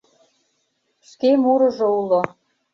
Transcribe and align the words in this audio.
Шке 1.09 1.29
мурыжо 1.41 1.87
уло. 1.99 2.21